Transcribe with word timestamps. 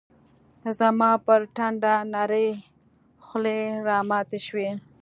زما 0.79 1.11
پر 1.25 1.41
ټنډه 1.55 1.93
نرۍ 2.13 2.47
خولې 3.25 3.59
راماتي 3.87 4.39
شوې 4.47 4.69